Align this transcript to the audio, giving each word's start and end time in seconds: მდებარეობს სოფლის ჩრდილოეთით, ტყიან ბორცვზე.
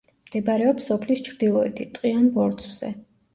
მდებარეობს 0.27 0.87
სოფლის 0.91 1.21
ჩრდილოეთით, 1.27 1.93
ტყიან 1.99 2.27
ბორცვზე. 2.39 2.93